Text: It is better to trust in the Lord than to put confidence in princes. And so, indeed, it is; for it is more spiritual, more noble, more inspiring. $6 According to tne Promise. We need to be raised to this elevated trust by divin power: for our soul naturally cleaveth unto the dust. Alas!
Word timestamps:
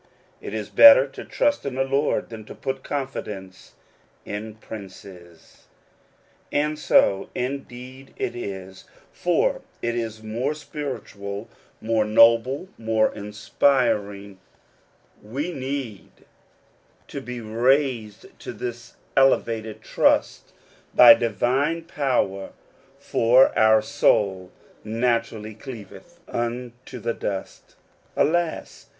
It 0.41 0.55
is 0.55 0.69
better 0.69 1.05
to 1.09 1.23
trust 1.23 1.63
in 1.63 1.75
the 1.75 1.83
Lord 1.83 2.29
than 2.29 2.43
to 2.45 2.55
put 2.55 2.83
confidence 2.83 3.75
in 4.25 4.55
princes. 4.55 5.67
And 6.51 6.79
so, 6.79 7.29
indeed, 7.35 8.15
it 8.17 8.35
is; 8.35 8.85
for 9.13 9.61
it 9.79 9.93
is 9.95 10.23
more 10.23 10.55
spiritual, 10.55 11.49
more 11.79 12.03
noble, 12.03 12.67
more 12.79 13.13
inspiring. 13.13 14.37
$6 14.37 14.37
According 14.37 14.37
to 14.37 14.37
tne 14.37 14.39
Promise. 15.13 15.33
We 15.35 15.53
need 15.53 16.11
to 17.07 17.21
be 17.21 17.39
raised 17.39 18.39
to 18.39 18.53
this 18.53 18.95
elevated 19.15 19.83
trust 19.83 20.51
by 20.95 21.13
divin 21.13 21.83
power: 21.83 22.53
for 22.97 23.55
our 23.55 23.83
soul 23.83 24.51
naturally 24.83 25.53
cleaveth 25.53 26.19
unto 26.27 26.97
the 26.99 27.13
dust. 27.13 27.75
Alas! 28.15 28.87